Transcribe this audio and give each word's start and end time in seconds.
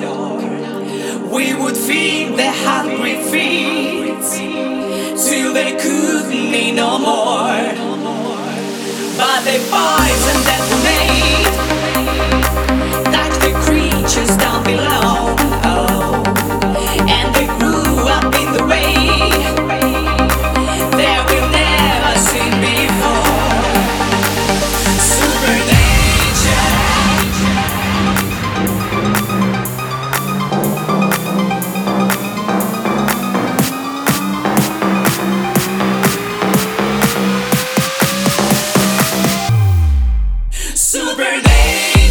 door, 0.00 1.28
we 1.30 1.54
would 1.54 1.76
feed 1.76 2.36
the 2.36 2.50
hungry 2.50 3.16
feet 3.30 4.24
till 5.26 5.52
they 5.52 5.72
couldn't 5.72 6.54
eat 6.54 6.72
no 6.72 6.98
more. 6.98 7.58
But 9.16 9.44
they 9.44 9.58
fight 9.58 10.20
and 10.32 10.46
then. 10.46 10.73
over 41.14 41.40
there. 41.42 42.03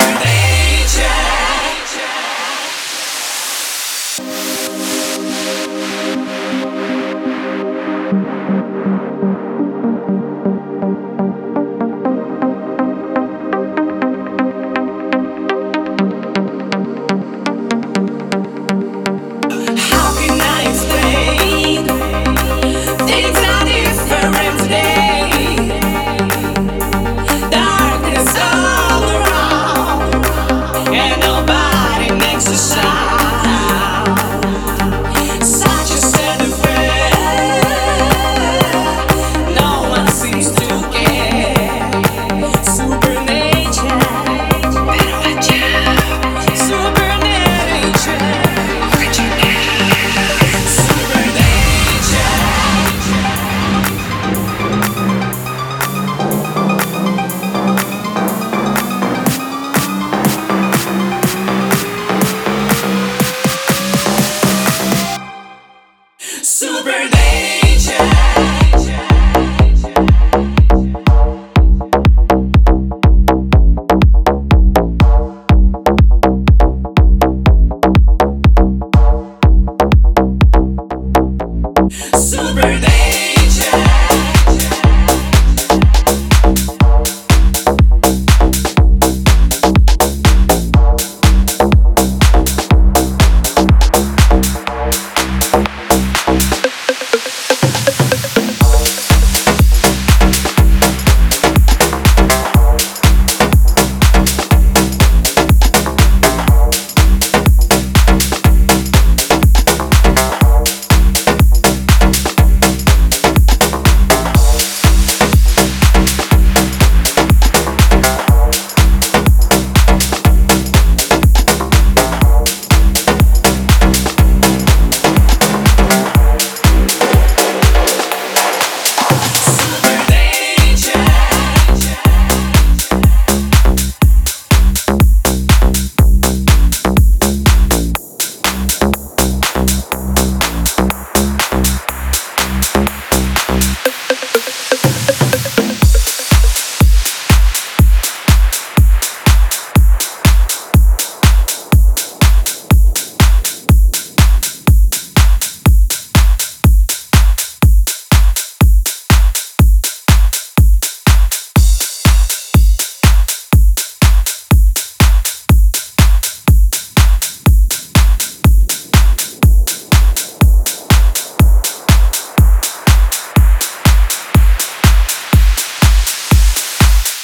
Every 0.00 0.24
day. 0.24 0.37